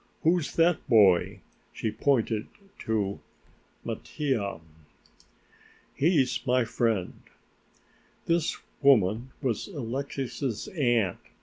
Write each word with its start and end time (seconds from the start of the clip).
Who's 0.23 0.55
that 0.55 0.89
boy?" 0.89 1.41
She 1.73 1.91
pointed 1.91 2.47
to 2.79 3.19
Mattia. 3.85 4.59
"He's 5.93 6.39
my 6.43 6.65
friend." 6.65 7.21
This 8.25 8.57
woman 8.81 9.29
was 9.43 9.67
Alexix's 9.67 10.67
aunt. 10.69 11.19